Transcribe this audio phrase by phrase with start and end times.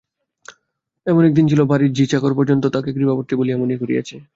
[1.07, 4.15] এমন একদিন ছিল, বাড়ির ঝি চাকর পর্যন্ত তাকে কৃপাপাত্রী বলিয়া মনে করিয়াছে।